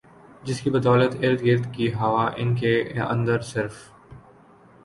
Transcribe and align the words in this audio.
جس 0.43 0.61
کی 0.61 0.69
بدولت 0.69 1.15
ارد 1.19 1.43
گرد 1.45 1.65
کی 1.75 1.91
ہوا 1.93 2.25
ان 2.37 2.55
کے 2.55 2.73
اندر 3.09 3.41
صرف 3.51 3.75